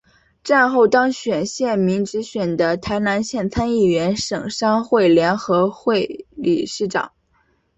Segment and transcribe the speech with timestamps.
[0.43, 7.11] 战后当选县民直选的台南县参议员省商会联合会理事长。